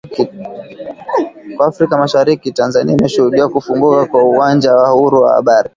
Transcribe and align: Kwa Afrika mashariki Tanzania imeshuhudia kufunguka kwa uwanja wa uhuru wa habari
Kwa 1.55 1.65
Afrika 1.67 1.97
mashariki 1.97 2.51
Tanzania 2.51 2.93
imeshuhudia 2.99 3.47
kufunguka 3.47 4.05
kwa 4.05 4.23
uwanja 4.23 4.73
wa 4.75 4.95
uhuru 4.95 5.21
wa 5.21 5.33
habari 5.33 5.69